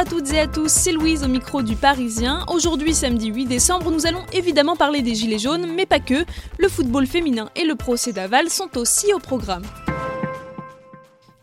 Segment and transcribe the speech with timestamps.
[0.00, 2.46] À toutes et à tous, c'est Louise au micro du Parisien.
[2.48, 6.24] Aujourd'hui, samedi 8 décembre, nous allons évidemment parler des Gilets jaunes, mais pas que.
[6.58, 9.62] Le football féminin et le procès d'Aval sont aussi au programme.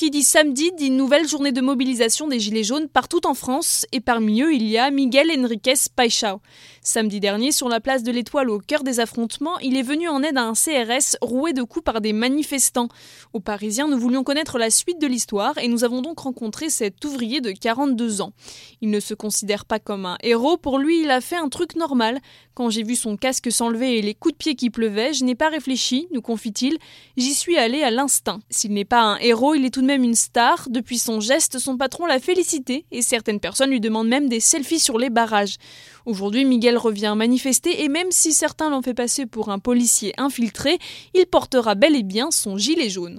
[0.00, 4.00] Qui dit samedi dit nouvelle journée de mobilisation des Gilets jaunes partout en France, et
[4.00, 6.40] parmi eux il y a Miguel Enriquez Paixao.
[6.80, 10.22] Samedi dernier, sur la place de l'Étoile au cœur des affrontements, il est venu en
[10.22, 12.88] aide à un CRS roué de coups par des manifestants.
[13.34, 17.04] Aux Parisiens, nous voulions connaître la suite de l'histoire et nous avons donc rencontré cet
[17.04, 18.32] ouvrier de 42 ans.
[18.80, 21.76] Il ne se considère pas comme un héros, pour lui il a fait un truc
[21.76, 22.20] normal.
[22.54, 25.34] Quand j'ai vu son casque s'enlever et les coups de pied qui pleuvaient, je n'ai
[25.34, 26.78] pas réfléchi, nous confie-t-il,
[27.18, 28.40] j'y suis allé à l'instinct.
[28.48, 30.68] S'il n'est pas un héros, il est tout de même une star.
[30.70, 34.80] Depuis son geste, son patron l'a félicité et certaines personnes lui demandent même des selfies
[34.80, 35.56] sur les barrages.
[36.06, 40.78] Aujourd'hui, Miguel revient manifester et même si certains l'ont fait passer pour un policier infiltré,
[41.14, 43.18] il portera bel et bien son gilet jaune.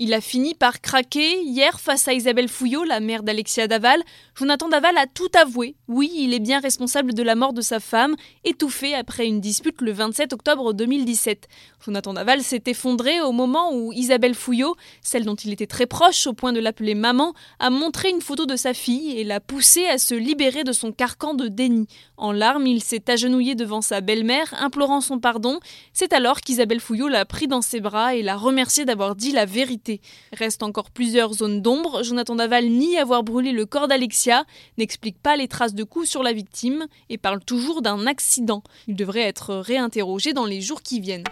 [0.00, 4.00] Il a fini par craquer hier face à Isabelle Fouillot, la mère d'Alexia Daval.
[4.36, 5.74] Jonathan Daval a tout avoué.
[5.88, 9.80] Oui, il est bien responsable de la mort de sa femme, étouffée après une dispute
[9.80, 11.48] le 27 octobre 2017.
[11.84, 16.28] Jonathan Daval s'est effondré au moment où Isabelle Fouillot, celle dont il était très proche
[16.28, 19.86] au point de l'appeler maman, a montré une photo de sa fille et l'a poussée
[19.86, 21.88] à se libérer de son carcan de déni.
[22.16, 25.58] En larmes, il s'est agenouillé devant sa belle-mère, implorant son pardon.
[25.92, 29.44] C'est alors qu'Isabelle Fouillot l'a pris dans ses bras et l'a remercié d'avoir dit la
[29.44, 29.87] vérité.
[30.32, 32.02] Reste encore plusieurs zones d'ombre.
[32.02, 34.44] Jonathan Daval nie avoir brûlé le corps d'Alexia,
[34.76, 38.62] n'explique pas les traces de coups sur la victime et parle toujours d'un accident.
[38.86, 41.24] Il devrait être réinterrogé dans les jours qui viennent.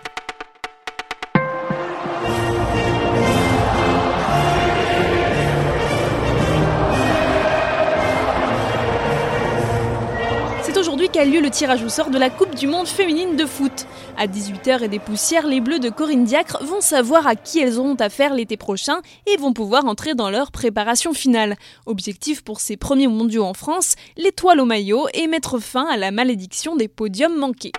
[11.17, 13.87] Qu'a lieu le tirage au sort de la Coupe du Monde féminine de foot.
[14.19, 17.79] À 18h et des poussières, les Bleus de Corinne Diacre vont savoir à qui elles
[17.79, 21.57] auront affaire l'été prochain et vont pouvoir entrer dans leur préparation finale.
[21.87, 26.11] Objectif pour ces premiers mondiaux en France, l'étoile au maillot et mettre fin à la
[26.11, 27.73] malédiction des podiums manqués.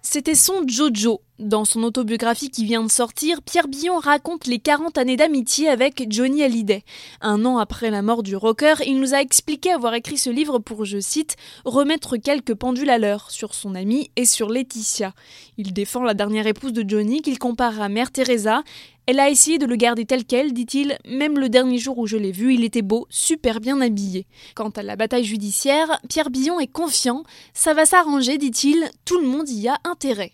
[0.00, 4.96] C'était son Jojo, dans son autobiographie qui vient de sortir, Pierre Billon raconte les 40
[4.96, 6.82] années d'amitié avec Johnny Hallyday.
[7.20, 10.58] Un an après la mort du rocker, il nous a expliqué avoir écrit ce livre
[10.58, 15.12] pour, je cite, remettre quelques pendules à l'heure sur son ami et sur Laetitia.
[15.58, 18.62] Il défend la dernière épouse de Johnny qu'il compare à Mère Teresa.
[19.06, 22.16] Elle a essayé de le garder tel quel, dit-il, même le dernier jour où je
[22.16, 24.26] l'ai vu, il était beau, super bien habillé.
[24.54, 29.28] Quant à la bataille judiciaire, Pierre Billon est confiant, ça va s'arranger, dit-il, tout le
[29.28, 30.32] monde y a intérêt.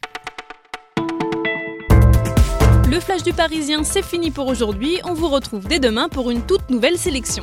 [2.92, 5.00] Le flash du Parisien, c'est fini pour aujourd'hui.
[5.04, 7.42] On vous retrouve dès demain pour une toute nouvelle sélection.